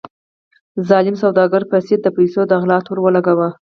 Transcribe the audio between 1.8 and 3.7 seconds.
سید د پیسو د غلا تور ولګاوه.